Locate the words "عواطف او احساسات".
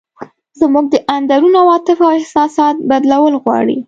1.61-2.75